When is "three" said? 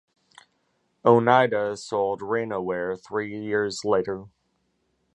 2.97-3.39